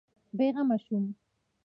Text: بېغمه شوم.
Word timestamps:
بېغمه 0.37 0.77
شوم. 0.85 1.05